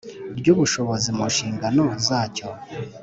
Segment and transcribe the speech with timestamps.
[0.37, 2.47] ry ubushobozi mu nshingano zacyo